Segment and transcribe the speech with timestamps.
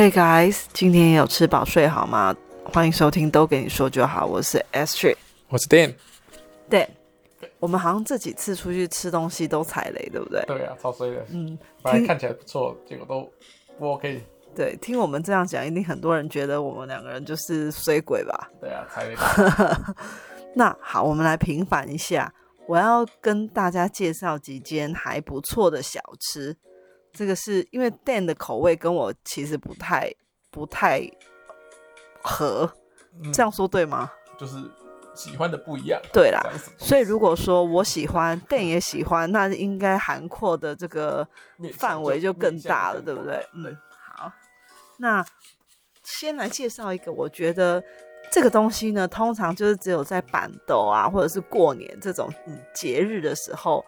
[0.00, 2.34] Hey guys，今天有吃饱睡好吗？
[2.64, 5.16] 欢迎收听都给你说就好，我是 Astrid，
[5.50, 5.92] 我是 Dan。
[6.70, 6.88] Dan，
[7.58, 10.42] 我们好像这几次出去吃东西都踩雷，对不对？
[10.46, 11.26] 对啊，超衰的。
[11.28, 13.30] 嗯，本来看起来不错，结果都
[13.78, 14.24] 不 OK。
[14.56, 18.50] 对，听我们这样讲，一定很多人觉得我们两个人就是衰鬼吧？
[18.58, 19.14] 对啊，踩雷。
[20.56, 22.32] 那好，我们来平反一下，
[22.66, 26.56] 我要跟大家介绍几间还不错的小吃。
[27.12, 30.12] 这个是因为 Dan 的口味跟我其实不太
[30.50, 31.02] 不太
[32.22, 32.72] 合，
[33.22, 34.10] 嗯，这样说对吗？
[34.38, 34.56] 就是
[35.14, 36.00] 喜欢的不一样。
[36.12, 36.40] 对啦，
[36.78, 41.26] 所以如果说我喜欢，Dan 也喜欢，那应该涵括的这个
[41.74, 43.44] 范围就更大了，对不对？
[43.54, 43.76] 嗯，
[44.14, 44.32] 好。
[44.98, 45.24] 那
[46.04, 47.82] 先来介绍一个，我觉得
[48.30, 52.32] 这个东西呢，通常就是只有在板豆啊，或者是过年这种
[52.74, 53.84] 节日的时候。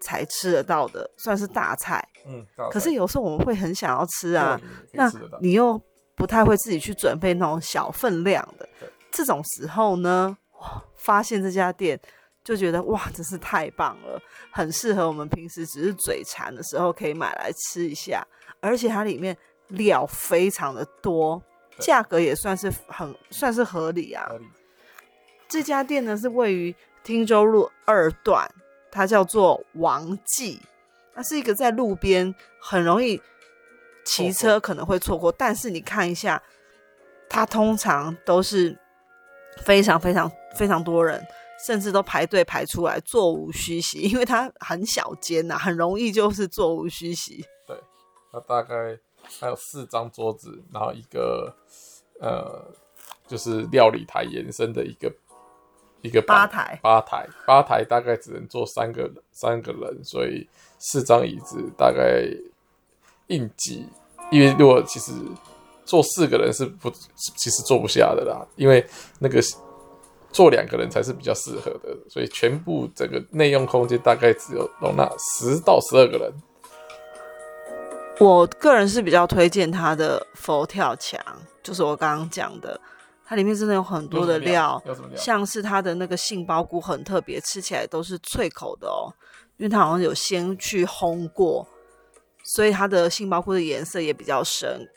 [0.00, 2.06] 才吃得到的，算是大菜。
[2.26, 4.60] 嗯，可是有时候我们会很想要吃啊，
[4.92, 5.10] 那
[5.40, 5.80] 你又
[6.14, 8.68] 不太会自己去准备那种小分量的。
[9.10, 10.36] 这种时候呢，
[10.96, 11.98] 发现这家店
[12.44, 18.26] 就觉得哇，真是太棒了，很适合我们平时只是嘴馋的时候可以买来吃一下，
[18.60, 19.36] 而且它里面
[19.68, 21.40] 料非常的多，
[21.78, 24.28] 价格也算是很算是合理啊。
[24.38, 24.46] 理。
[25.48, 28.50] 这家店呢是位于汀州路二段。
[28.96, 30.58] 它叫做王记，
[31.14, 33.20] 它是一个在路边很容易
[34.06, 36.42] 骑车可能会错过，但是你看一下，
[37.28, 38.74] 它通常都是
[39.58, 41.22] 非常非常非常多人，
[41.66, 47.44] 甚至都排队排出来，座无虚席，因为它很小间呐，很容易就是座无虚席。
[47.66, 47.78] 对，
[48.32, 48.98] 它大概
[49.38, 51.54] 还有四张桌子，然后一个
[52.18, 52.72] 呃，
[53.28, 55.12] 就是料理台延伸的一个。
[56.02, 60.46] 一个吧台，吧台，吧台大概只能坐三个三个人，所以
[60.78, 62.24] 四张椅子大概
[63.26, 63.86] 应急。
[64.30, 65.12] 因为如果其实
[65.84, 68.46] 坐四个人是不，其实坐不下的啦。
[68.56, 68.86] 因为
[69.18, 69.40] 那个
[70.30, 76.32] 坐两个人才是比较适合的，所以全部整个内用空间大概只有容纳十到十二个人。
[78.18, 81.20] 我个人是比较推荐他的佛跳墙，
[81.62, 82.80] 就是我刚刚讲的。
[83.28, 89.10] 它里面真的有很多的料，料，料，像是它的那个杏鲍菇很特别，吃起来都是脆口的哦，
[89.56, 91.66] 因为它好像有先去烘过，
[92.44, 94.88] 所以它的杏鲍菇的颜色也比较深。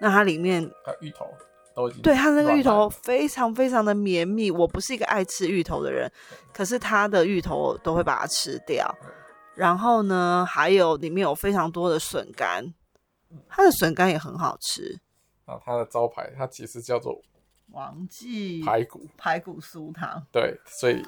[0.00, 0.62] 那它里面
[1.02, 1.26] 芋头
[1.74, 4.50] 都已经对，它那个芋头非常非常的绵密。
[4.50, 6.10] 我不是一个爱吃芋头的人，
[6.54, 8.90] 可是它的芋头我都会把它吃掉。
[9.54, 12.72] 然后呢，还有里面有非常多的笋干，
[13.46, 14.98] 它的笋干也很好吃。
[15.44, 17.20] 啊，它的招牌它其实叫做。
[17.72, 21.02] 王记排骨排骨酥汤，对，所以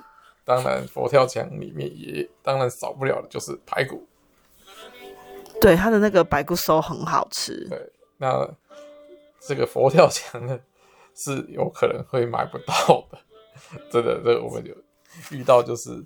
[0.45, 4.07] 当然佛跳墙里面也当然少不了的就是排骨，
[5.61, 7.67] 对，它的那个排骨酥很好吃。
[7.69, 8.49] 对，那
[9.41, 10.59] 这个佛跳墙呢
[11.15, 13.19] 是有可能会买不到的，
[13.91, 14.73] 真的，这个我们就
[15.35, 16.05] 遇到就是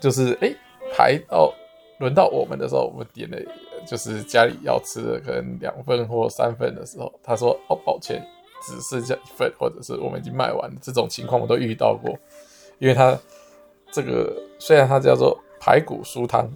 [0.00, 0.56] 就是哎、欸、
[0.92, 1.52] 排到
[2.00, 3.38] 轮到我们的时候，我们点了
[3.86, 8.26] 就是家里要吃的可能两份或三份的时候，他说哦抱歉。
[8.66, 12.18] 只剩下一份，或者是我们已经卖完了，这种情况我都遇到过。
[12.80, 13.16] 因为它
[13.92, 16.50] 这个虽然它叫做排骨酥汤，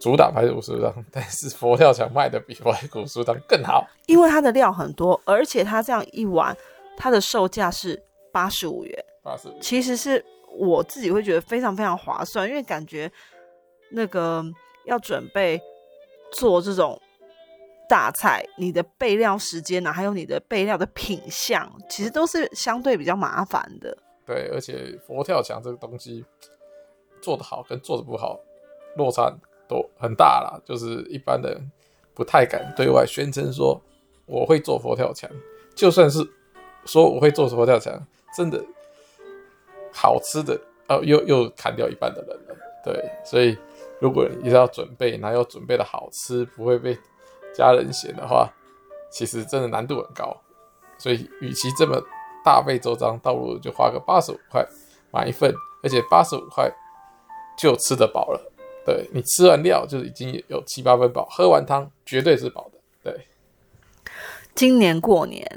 [0.00, 6.56] 主打排骨酥汤，但是佛跳墙卖的比排骨酥汤更好，因为它的料很多，而且它这样一碗，
[6.96, 10.24] 它的售价是八十五元，八十五，其实是
[10.56, 13.10] 我自己会觉得非常非常划算，因为感觉
[13.90, 14.42] 那个
[14.86, 15.60] 要准备
[16.32, 16.98] 做这种。
[17.88, 23.96] 大菜，你的备料时间呢、啊，还有你的备料的品相，其实都是相对比较麻烦的。
[24.26, 26.24] 对，而且佛跳墙这个东西
[27.20, 28.40] 做得好跟做得不好
[28.96, 29.30] 落差
[29.68, 30.58] 都很大啦。
[30.64, 31.70] 就是一般人
[32.14, 33.80] 不太敢对外宣称说
[34.24, 35.30] 我会做佛跳墙，
[35.74, 36.26] 就算是
[36.86, 37.92] 说我会做佛跳墙，
[38.34, 38.64] 真的
[39.92, 40.58] 好吃的
[40.88, 42.56] 哦，又又砍掉一半的人了。
[42.82, 43.56] 对，所以
[44.00, 46.98] 如果你是要准备，然后要准备的好吃，不会被。
[47.54, 48.52] 家人嫌的话，
[49.10, 50.36] 其实真的难度很高，
[50.98, 52.02] 所以与其这么
[52.44, 54.66] 大费周章，倒不如就花个八十五块
[55.10, 56.70] 买一份，而且八十五块
[57.56, 58.52] 就吃得饱了。
[58.84, 62.78] 对，你吃完料就已经有七八分饱，喝完汤绝对是饱的。
[63.02, 63.26] 对，
[64.54, 65.48] 今年过年，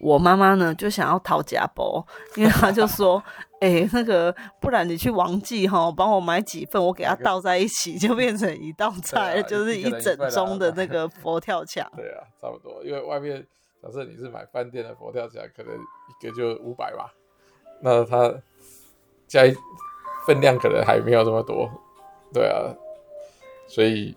[0.00, 2.04] 我妈妈呢就想要讨价包，
[2.36, 3.22] 因为她就说。
[3.62, 11.88] 哎、欸，那个，不然你去王记哈，帮我买几份，我给它倒在一起， 就变成一道菜，啊、就是一整盅的那个佛跳墙。
[11.94, 13.46] 对啊，差不多，因为外面
[13.80, 17.14] 假设你是买饭店的佛跳墙，可能一个就五百吧，
[17.80, 18.34] 那它
[19.28, 19.54] 加一
[20.26, 21.70] 分量可能还没有这么多。
[22.32, 22.66] 对啊，
[23.68, 24.16] 所以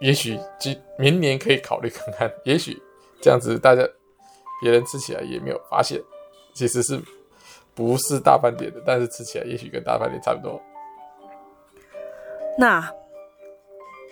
[0.00, 2.82] 也许今明年可以考虑看看，也许
[3.20, 3.86] 这样子大家
[4.60, 6.00] 别人吃起来也没有发现，
[6.54, 7.00] 其实是
[7.74, 10.60] 不是大饭店的，但是吃起来也许跟大饭店差不多。
[12.58, 12.90] 那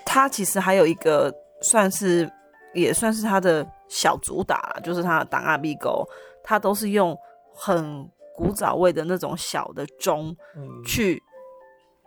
[0.05, 1.33] 它其实还有一个
[1.63, 2.31] 算是
[2.75, 6.07] 也算是它的小主打啦，就是它的档仔米糕，
[6.43, 7.17] 它都是用
[7.55, 10.37] 很古早味的那种小的钟
[10.85, 11.23] 去、嗯、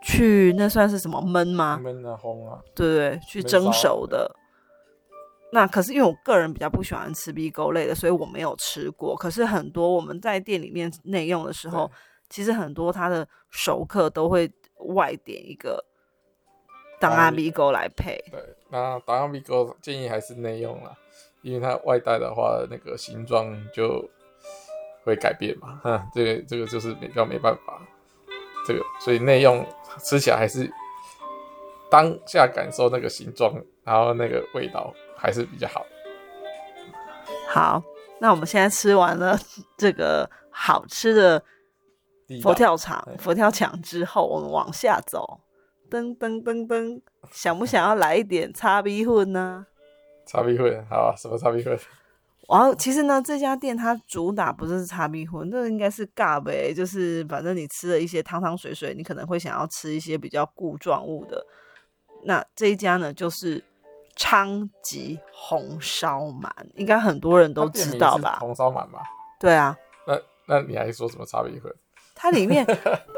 [0.02, 1.80] 去那算是什么焖吗？
[1.82, 4.30] 焖啊烘啊，对对，去蒸熟的。
[5.52, 9.16] 那可是因为我个人比较不喜欢吃米糕类的，所以我没有吃过。
[9.16, 11.90] 可是很多我们在店里面内用的时候，
[12.28, 14.50] 其实很多它的熟客都会
[14.94, 15.84] 外点一个。
[17.00, 20.92] 档仔米糕来配，对，那档仔米糕建议还是内用啦，
[21.42, 24.04] 因为它外带的话，那个形状就
[25.04, 27.80] 会改变嘛，哈，这个这个就是比较没办法，
[28.66, 29.64] 这个所以内用
[30.00, 30.68] 吃起来还是
[31.88, 33.54] 当下感受那个形状，
[33.84, 35.84] 然后那个味道还是比较好。
[37.48, 37.82] 好，
[38.20, 39.38] 那我们现在吃完了
[39.76, 41.42] 这个好吃的
[42.42, 45.40] 佛跳墙、佛跳墙之后，我们往下走。
[45.90, 47.00] 噔噔噔噔，
[47.30, 49.66] 想不想要来一点叉逼混呢？
[50.26, 51.78] 叉逼混，好啊，什么叉逼混？
[52.46, 61.46] 然后其实呢，这家店它主打不是叉逼混，那应该是尬呗，就是反正你吃了一些汤汤水水，你可能会想要吃一些比较固状物的。
[62.24, 63.64] 那这一家呢，就是
[64.18, 68.36] 昌吉红烧鳗，应该很多人都知道吧？
[68.40, 69.00] 红烧鳗吧？
[69.40, 69.74] 对啊。
[70.06, 71.72] 那那你还说什么叉米粉？
[72.14, 72.66] 它里面，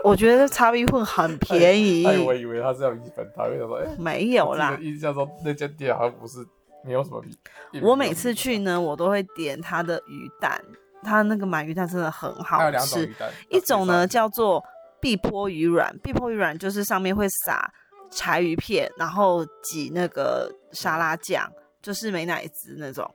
[0.04, 2.04] 我觉得叉米粉很便宜。
[2.06, 3.78] 哎，我以为它是要一粉汤，为什么？
[3.78, 4.76] 哎，没有啦。
[4.78, 6.46] 印象中那间店好像不是
[6.84, 7.80] 没有什么米。
[7.80, 10.62] 我每次去呢，我都会点它的鱼蛋，
[11.02, 13.06] 它那个鳗鱼蛋真的很好吃。
[13.06, 14.62] 有蛋，一种呢叫做
[15.00, 17.72] 碧波鱼卵，碧波鱼卵就是上面会撒
[18.10, 23.08] 柴鱼片，然后挤那个沙拉酱，就是美乃滋那种。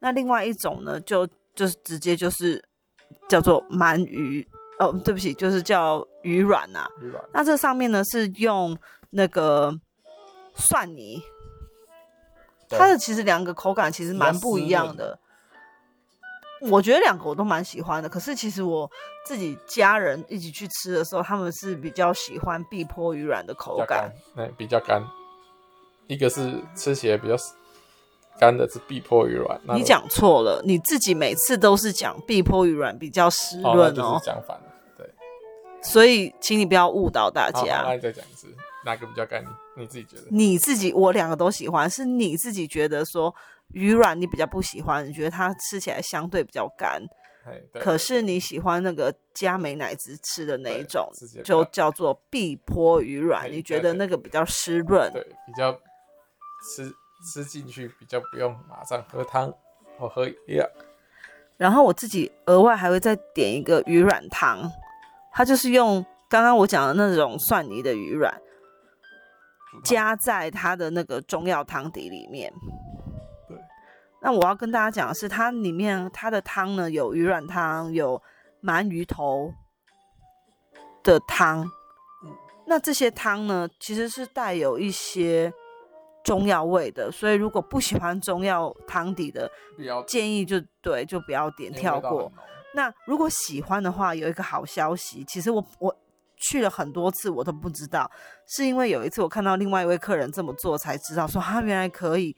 [0.00, 2.62] 那另外一种呢，就就是直接就是
[3.28, 4.46] 叫做鳗鱼。
[4.80, 6.88] 哦，对不起，就是叫鱼软呐、啊。
[7.00, 7.24] 鱼软。
[7.32, 8.76] 那这上面呢是用
[9.10, 9.72] 那个
[10.56, 11.22] 蒜泥，
[12.68, 15.18] 它的其实两个口感其实蛮不一样的。
[16.60, 18.90] 我觉得两个我都蛮喜欢的，可是其实我
[19.26, 25.02] 自己家人一起去吃的时候，他们是比较喜欢碧波鱼软的口感，对，比较干。
[26.06, 27.34] 一个是吃起来比较
[28.38, 34.64] 干的是碧波鱼软，你讲错了，你自己每次都是讲碧波鱼软比较湿润哦，讲、哦、反了，
[34.96, 35.08] 对，
[35.82, 37.82] 所以请你不要误导大家。
[37.86, 38.48] 那你再讲一次，
[38.84, 39.42] 哪个比较干？
[39.76, 40.22] 你你自己觉得？
[40.30, 43.34] 你自己，我两个都喜欢，是你自己觉得说
[43.68, 47.02] 鱼软你比较不喜欢，你觉得它吃起来相对比较干，
[47.80, 51.08] 可是你喜欢那个加美奶滋吃的那一种，
[51.44, 55.72] 就叫做碧波鱼软，你觉得那个比较湿润，对，比较
[56.74, 56.92] 吃。
[57.32, 59.50] 吃进去比较不用马上喝汤
[59.98, 60.68] 我喝饮料，
[61.56, 64.70] 然后我自己额外还会再点一个鱼软汤，
[65.32, 68.38] 它就是用刚刚我讲的那种蒜泥的鱼软，
[69.82, 72.52] 加在它的那个中药汤底里面。
[74.24, 78.20] 对，那我要跟大家讲的是，它里面它的汤呢有鱼软汤，有
[78.62, 79.52] 鳗鱼头
[81.02, 81.70] 的汤，
[82.66, 85.52] 那这些汤呢其实是带有一些。
[86.24, 89.46] 中药味的，所以如果不喜欢中药汤底的，
[90.06, 92.32] 建议就对，就不要点，跳过。
[92.72, 95.94] 那如果喜欢的话，有一个好消息，其实我我
[96.38, 98.10] 去了很多次，我都不知道，
[98.48, 102.34] 是因为有一次我看到另外一位客人这么做，才知道说他原来可以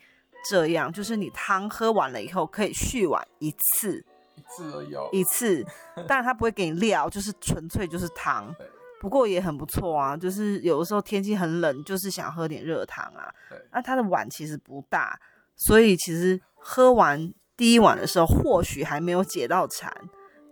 [0.48, 5.64] 这样，就是你汤喝完了以后可以续碗一次，一次而已哦，一次，
[6.06, 8.54] 当然他不会给你料，就是纯粹就是汤。
[8.98, 13.32] 不过也很不错啊，就是有的时候天气很冷，就是想喝点热汤啊。
[13.70, 15.20] 那它的碗其实不大，
[15.54, 19.92] 所以其实喝完第一碗的时候，或许还没有解到馋，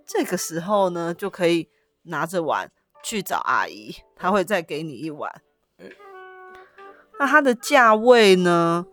[0.06, 1.68] 这个时候呢，就可以
[2.02, 2.70] 拿着碗
[3.02, 5.40] 去找阿姨，她会再给你一碗。
[7.18, 8.86] 那它的价位呢？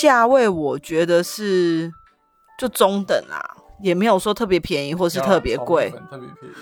[0.00, 1.92] 价位我觉得是
[2.58, 3.40] 就中等啊，
[3.82, 6.54] 也没有说特别便宜或是特别贵，特别便宜。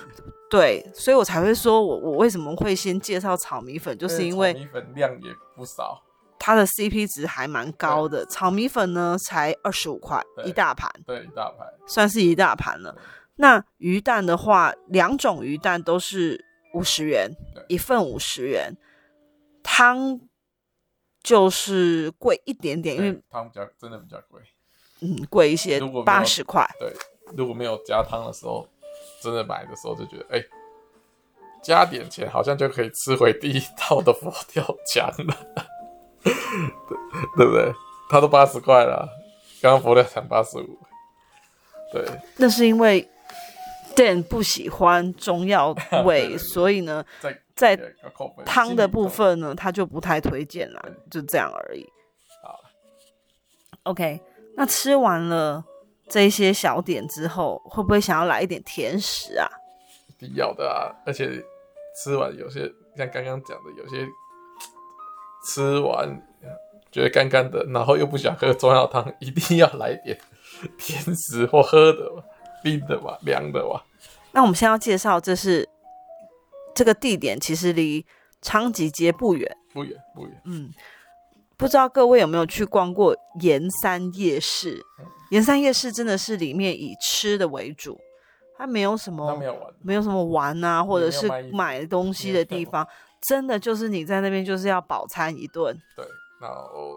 [0.49, 6.03] 对，所以我才会说我我为什么会先介绍炒米粉，就是因为炒米粉量也不少，
[6.39, 8.25] 它的 CP 值还蛮高的。
[8.27, 12.97] 炒米粉呢才二十五块一大盘，对，一大盘算是一大盘了。
[13.37, 17.31] 那鱼蛋的话，两种鱼蛋都是五十元
[17.69, 18.77] 一份，五十元。
[19.63, 20.21] 汤
[21.27, 24.41] 就是贵一点点，因为汤比较真的比较贵，
[25.01, 26.65] 嗯，贵一些，八十块。
[26.79, 26.93] 对，
[27.37, 28.67] 如果没有加汤的时候。
[29.21, 30.47] 真的买的时候就觉得，哎、欸，
[31.63, 35.37] 加点钱好像就可以吃回第一道的佛跳墙了，
[36.23, 36.33] 对
[37.37, 37.73] 对不对？
[38.09, 39.09] 他都八十块了，
[39.61, 40.79] 刚刚佛跳墙八十五，
[41.93, 42.05] 对，
[42.37, 43.09] 那是因为
[43.95, 47.05] Dan 不喜欢中药 味，所以呢，
[47.57, 47.93] 在在
[48.45, 51.85] 汤的部分呢，他就不太推荐啦，就这样而已。
[52.43, 52.61] 好
[53.85, 54.21] ，OK，
[54.57, 55.65] 那吃完了
[56.09, 59.49] 这些小点之后，会不会想要来一点甜食啊？
[60.19, 61.43] 必要的啊，而且
[61.97, 64.07] 吃完有些像刚刚讲的，有些
[65.47, 66.23] 吃完
[66.93, 70.19] 觉得干干的，然后又不想喝中药汤，一定要来点
[70.79, 72.11] 甜食或喝的，
[72.63, 73.81] 冰的嘛，凉的嘛。
[74.33, 75.69] 那我们先要介绍，这是
[76.77, 78.05] 这个地点，其实离
[78.43, 80.43] 昌吉街不远，不远不远。
[80.45, 80.71] 嗯，
[81.57, 84.85] 不知道各位有没有去逛过盐山夜市？
[85.31, 87.99] 盐山夜市真的是里面以吃的为主，
[88.59, 92.87] 它没有什么，没有玩，没有什么玩啊，或者是买东西的地方，
[93.27, 95.75] 真的就是你在那边就是要饱餐一顿。
[95.97, 96.07] 对，
[96.41, 96.97] 然后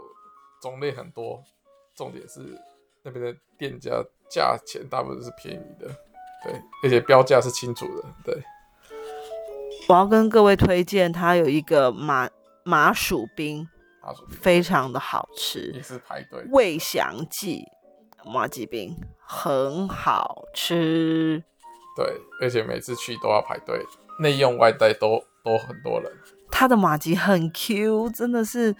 [0.61, 1.41] 种类很多，
[1.95, 2.41] 重点是
[3.01, 5.87] 那边的店家价钱大部分是便宜的。
[6.43, 8.03] 对，而且标价是清楚的。
[8.23, 8.43] 对，
[9.89, 12.29] 我要跟各位推荐，它有一个麻
[12.63, 13.67] 麻薯冰，
[14.03, 16.45] 麻薯冰非常的好吃，也是排队。
[16.51, 17.65] 味祥记
[18.23, 21.43] 麻吉冰很好吃，
[21.95, 22.05] 对，
[22.39, 23.83] 而且每次去都要排队，
[24.19, 26.11] 内用外带都都很多人。
[26.51, 28.75] 它的麻吉很 Q，真的是，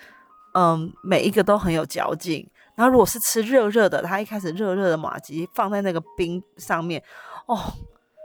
[0.53, 2.47] 嗯，每一个都很有嚼劲。
[2.75, 7.03] 然后如果是吃热热的，它一开始热热的麻吉放在那个冰上面。
[7.47, 7.57] 哦，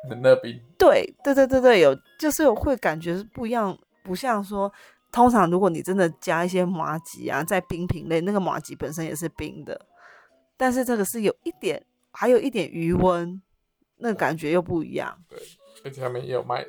[0.09, 4.73] 冷热冰，对对对对对，有就是有会感觉是不一样，不像说
[5.11, 9.81] 通常如果你真的加一些麻吉啊，在冰品类，那个麻吉本身也是冰的，
[10.57, 13.41] 但是这个是有一点，还有一点余温，
[13.97, 15.17] 那个感觉又不一样。
[15.29, 15.39] 对，
[15.85, 16.67] 而且他们也有卖，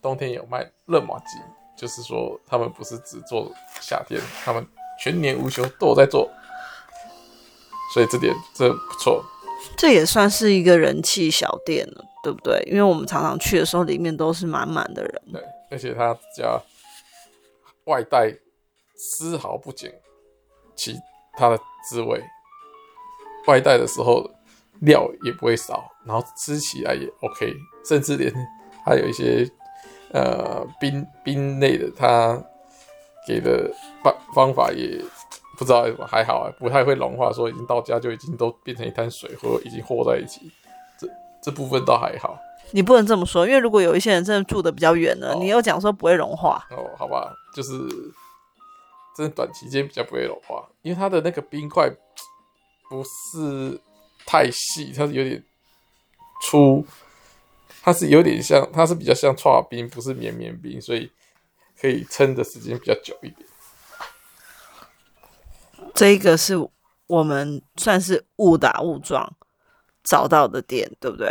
[0.00, 1.38] 冬天也有卖热麻吉，
[1.76, 4.66] 就是说他们不是只做夏天，他们
[5.02, 6.30] 全年无休都有在做，
[7.92, 9.24] 所以这点这不错。
[9.76, 12.60] 这也算是一个人气小店了，对不对？
[12.66, 15.22] 因为我们常常去的时候，里面都是满满的人。
[15.30, 15.40] 对，
[15.70, 16.60] 而且他家
[17.84, 18.34] 外带
[18.96, 19.92] 丝毫不减
[20.74, 20.96] 其
[21.36, 21.56] 他的
[21.88, 22.20] 滋味，
[23.46, 24.28] 外带的时候
[24.80, 27.54] 料也不会少，然后吃起来也 OK，
[27.86, 28.32] 甚至连
[28.84, 29.48] 还有一些
[30.12, 32.42] 呃冰冰类的，他
[33.28, 33.70] 给的
[34.02, 35.00] 方方法也。
[35.56, 40.50] 不知道为什么还好啊，不太会融化，说已经到家就已经都变成一滩水，或已经和在一起，
[41.44, 42.38] 这这部分倒还好。
[42.70, 46.66] 你不能这么说，因为如果有一些人真的住的比较远了，哦、你又讲说不会融化。
[46.70, 47.70] 哦，好吧，就是
[49.14, 51.88] 真的短期间比较不会融化，因为它的那个冰块
[52.88, 53.78] 不是
[54.24, 55.44] 太细，它是有点
[56.42, 56.84] 粗，
[57.82, 61.12] 它是有点像，它是比较像剉冰，不是绵绵冰，所以
[61.78, 63.46] 可以撑的时间比较久一点。
[65.94, 66.54] 这一个是
[67.06, 69.36] 我们算是误打误撞
[70.04, 71.28] 找到的店，对不对？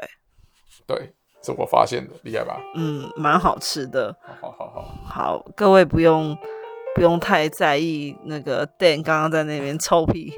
[0.86, 2.60] 对，是我发现的，厉害吧？
[2.76, 4.16] 嗯，蛮好吃的。
[4.42, 6.38] 好好好，好，各位不用
[6.96, 10.34] 不用太在意那个 Dan 刚刚在那边臭屁，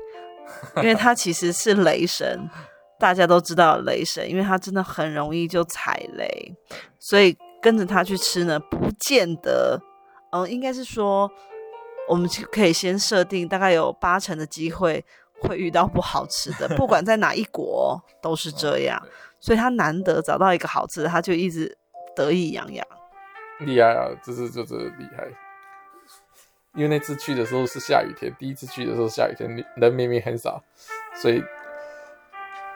[0.77, 2.49] 因为他其实是雷神，
[2.99, 6.55] 大家都知道雷神，因为他真的很容易就踩雷，
[6.99, 9.81] 所以跟着他去吃呢，不见得，
[10.31, 11.31] 嗯，应该是说。
[12.07, 15.03] 我们就可以先设定，大概有八成的机会
[15.47, 19.01] 会遇到不好吃的，不管在哪一国 都是这样。
[19.39, 21.77] 所以他难得找到一个好吃的，他就一直
[22.15, 22.85] 得意洋洋。
[23.59, 25.27] 厉害啊，这是就是厉害。
[26.73, 30.61] 因为那次去的时候是下雨天，第一次去的时候下雨天，人明明很少，
[31.15, 31.43] 所以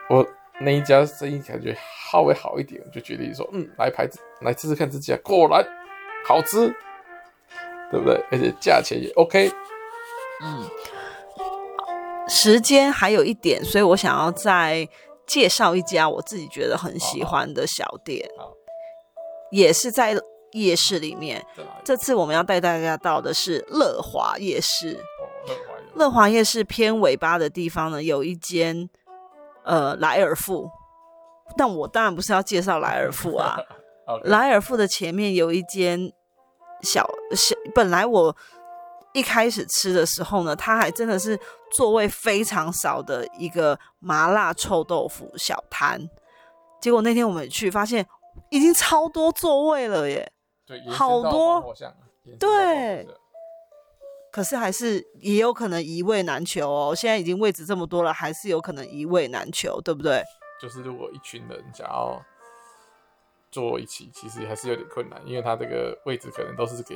[0.10, 0.26] 我
[0.62, 1.76] 那一家生意感觉
[2.12, 5.66] 稍微好一点，我就决定说，嗯，来牌子来吃吃看这家，果然
[6.26, 6.74] 好吃。
[7.92, 8.24] 对不对？
[8.30, 9.52] 而且价钱也 OK。
[10.44, 10.70] 嗯，
[12.30, 14.88] 时间还有一点，所以我想要再
[15.26, 18.30] 介绍一家我自己觉得很喜欢的小店，
[19.52, 20.16] 也是在
[20.52, 21.44] 夜市里面。
[21.84, 24.94] 这次我们要带大家到的是乐华夜市。
[24.94, 25.96] 哦，乐华夜市。
[25.96, 28.90] 乐华夜市偏尾巴的地方呢，有一间
[29.64, 30.70] 呃莱尔富，
[31.58, 33.58] 但我当然不是要介绍莱尔富啊。
[34.24, 36.14] 莱尔富的前面有一间。
[36.82, 37.06] 小
[37.36, 38.34] 小本来我
[39.14, 41.40] 一开始吃的时候呢，它还真的是
[41.72, 46.10] 座位非常少的一个麻辣臭豆腐小摊。
[46.82, 48.06] 结果那天我们去发现
[48.50, 50.32] 已经超多座位了耶，
[50.66, 51.74] 对，好多，
[52.40, 53.08] 对。
[54.32, 56.94] 可是还是也有可能一位难求哦。
[56.96, 60.24] 现在已经位置这么多了，还是有可能一位难求，对不对？
[60.62, 62.22] 就是如果一群人想要。
[63.52, 66.96] 坐一起其实还是有点困难，因为它这个位置可能都是给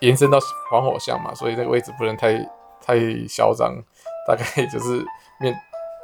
[0.00, 0.38] 延伸到
[0.70, 2.38] 防火巷嘛，所以那个位置不能太
[2.80, 3.74] 太嚣张，
[4.26, 5.04] 大概就是
[5.40, 5.54] 面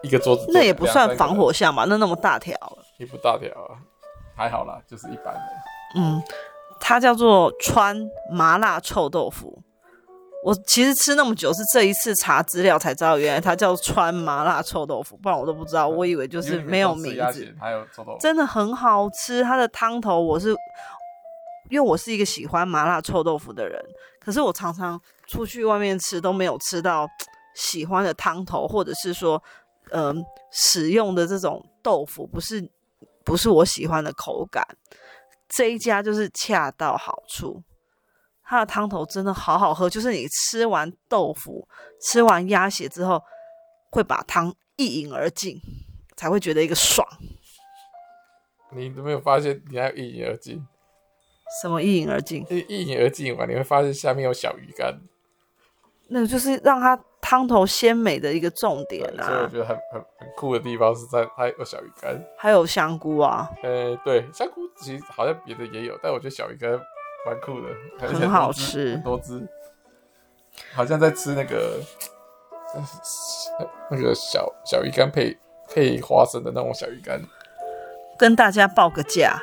[0.03, 1.85] 一个桌子，那也不算防火巷嘛？
[1.89, 2.57] 那那么大条，
[2.99, 3.79] 也不大条啊，
[4.37, 5.41] 还好啦，就是一般的。
[5.97, 6.23] 嗯，
[6.81, 7.97] 它叫做川
[8.31, 9.63] 麻辣臭豆腐。
[10.45, 15.89] 我其实吃那么久，是这一次查资料才知道，原来它叫川麻辣臭豆腐，不然我都不知道。
[15.89, 17.57] 我以为就是没有名字。
[17.59, 19.43] 还有臭豆腐，真的很好吃。
[19.43, 20.55] 它的汤头，我是
[21.71, 23.83] 因为我是一个喜欢麻辣臭豆腐的人，
[24.21, 27.09] 可是我常常出去外面吃都没有吃到
[27.55, 29.43] 喜欢的汤头，或者是说，
[29.91, 32.71] 嗯、使用的这种豆腐不是
[33.25, 34.67] 不是我喜欢的口感。
[35.49, 37.63] 这一家就是恰到好处。
[38.43, 41.67] 它的汤头真的好好喝，就是你吃完豆腐、
[42.01, 43.23] 吃完鸭血之后，
[43.91, 45.59] 会把汤一饮而尽，
[46.15, 47.09] 才会觉得一个爽。
[48.77, 50.67] 你都没有发现你还有一饮而尽？
[51.61, 52.47] 什么一饮而尽？
[52.51, 54.99] 一一饮而尽嘛，你会发现下面有小鱼干。
[56.09, 59.27] 那个就是让它汤头鲜美的一个重点啊！
[59.27, 63.51] 所以我觉得很很很酷的地方是在它有小鱼干，还有香菇啊。
[63.63, 66.81] 呃，对，香菇其实好像别的也有，但我觉得小鱼干。
[67.27, 69.49] 蛮酷的，很好吃，多汁，
[70.75, 71.81] 好像在吃那个
[73.91, 75.35] 那个小小鱼干配
[75.71, 77.19] 配花生的那种小鱼干。
[78.19, 79.41] 跟大家报个价，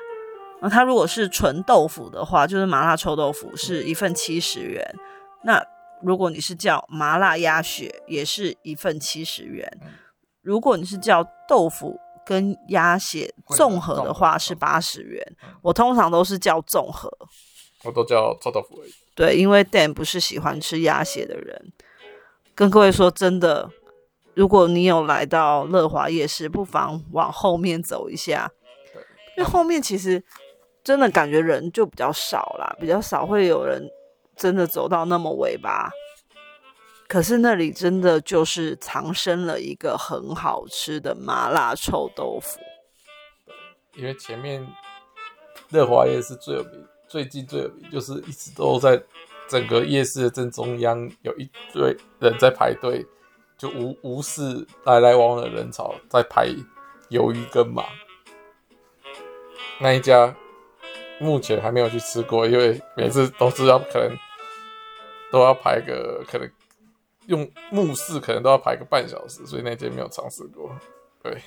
[0.61, 4.87] 那它如果是纯豆腐的话，就是麻辣臭豆腐是一份七十元。
[4.93, 4.99] 嗯、
[5.43, 5.65] 那
[6.01, 9.67] 如果你是叫麻辣鸭血，也是一份七十元。
[9.81, 9.89] 嗯、
[10.41, 15.25] 如果你是叫豆腐跟鸭血综合的话，是八十元。
[15.43, 17.11] 嗯、我通常都是叫综合。
[17.83, 18.93] 我都叫臭豆腐而已。
[19.15, 21.73] 对，因为 Dan 不是喜欢吃鸭血的人。
[22.53, 23.69] 跟各位说真的，
[24.35, 28.51] 如果你有来到乐华夜市，不妨往后面走一下，
[28.93, 29.01] 对
[29.37, 30.23] 因为后面其实
[30.83, 33.89] 真的感觉人就比较少啦，比较少会有人
[34.35, 35.89] 真的走到那么尾巴。
[37.07, 42.59] 可是那里真的就是藏身了一个很好吃的麻辣臭豆腐。
[43.95, 44.65] 因为前面
[45.69, 46.87] 乐华夜市最有名。
[47.07, 49.03] 最近最有名就是一直都在
[49.49, 53.05] 整个夜市的正中央，有一堆人在排队，
[53.57, 56.47] 就无无视来来往往的人潮，在排
[57.09, 57.83] 鱿鱼跟马。
[59.81, 60.33] 那一家
[61.21, 64.17] 目前还没有去吃过，因为每次都是要可能
[65.31, 66.49] 都要排个，可能
[67.27, 70.75] 用目视可能都要排个半小时，所以那间没有尝试过。
[71.23, 71.37] 对，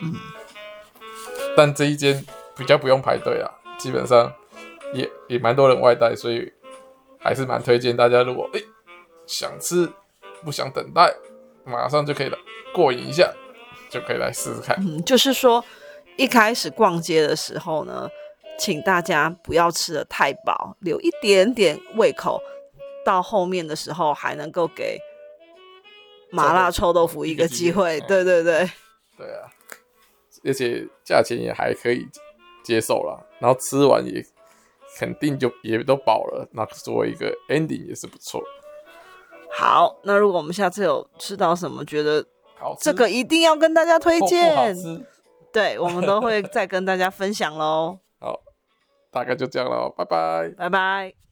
[0.00, 0.14] 嗯，
[1.56, 2.24] 但这一间
[2.56, 4.32] 比较不用排队啊，基本上。
[4.92, 6.52] 也也蛮多人外带，所以
[7.20, 8.24] 还是蛮推荐大家。
[8.24, 8.64] 如果诶、
[9.24, 9.88] 想吃，
[10.44, 11.14] 不想等待，
[11.62, 12.36] 马上就可以了
[12.74, 13.32] 过瘾一下，
[13.88, 14.76] 就可以来试试看。
[14.80, 15.64] 嗯，就是说
[16.16, 18.10] 一开始逛街的时候呢，
[18.60, 22.40] 请大家不要吃的太饱，留一点点胃口，
[23.04, 24.98] 到后面的时候还能够给
[26.30, 27.98] 麻辣臭豆腐一个机会。
[28.06, 28.70] 对对对，
[29.16, 29.48] 对啊，
[30.44, 32.06] 而且价钱也还可以
[32.62, 34.22] 接受了，然后吃完也。
[34.98, 38.42] 肯定就也都饱了，那作为一个 ending 也是不错。
[39.48, 42.26] 好，那如果我们下次有吃到什么，觉得
[42.80, 44.76] 这个一定要跟大家推荐，
[45.52, 48.00] 对，我们都会再跟大家分享喽。
[49.10, 51.29] 大概就这样了，拜拜，拜拜。